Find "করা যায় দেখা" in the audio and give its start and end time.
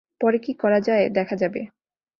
0.53-1.35